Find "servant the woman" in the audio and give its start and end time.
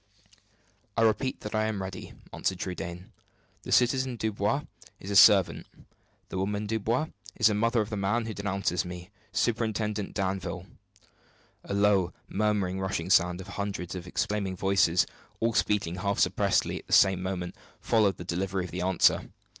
5.15-6.65